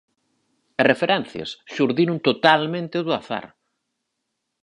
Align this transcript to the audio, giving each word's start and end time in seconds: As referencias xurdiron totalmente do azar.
As 0.79 0.85
referencias 0.91 1.49
xurdiron 1.73 2.17
totalmente 2.27 2.97
do 3.05 3.11
azar. 3.19 3.45